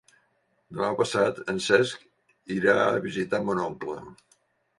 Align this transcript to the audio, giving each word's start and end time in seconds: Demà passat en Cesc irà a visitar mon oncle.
Demà 0.77 0.87
passat 1.01 1.41
en 1.53 1.59
Cesc 1.65 2.01
irà 2.57 2.75
a 2.87 3.05
visitar 3.05 3.43
mon 3.51 3.63
oncle. 3.69 4.01